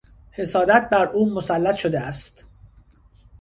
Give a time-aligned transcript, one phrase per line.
[0.31, 2.47] حسادت بر او مسلط شده است.